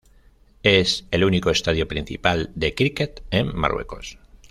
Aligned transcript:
Es 0.63 1.05
el 1.11 1.23
único 1.23 1.51
estadio 1.51 1.87
principal 1.87 2.49
de 2.55 2.73
críquet 2.73 3.21
en 3.29 3.55
Marruecos. 3.55 4.17